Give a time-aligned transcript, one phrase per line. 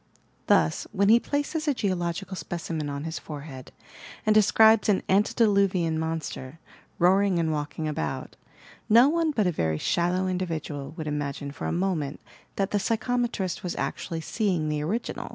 [0.47, 3.71] Thus, when he places a geological specimen on his forehead
[4.25, 6.57] and describes an "antediluvian monster,"
[6.97, 8.35] roaring and walking about,
[8.89, 12.19] no one but a very shallow individual would imagine for a moment
[12.55, 15.29] that the psychometrist was actually seeing the original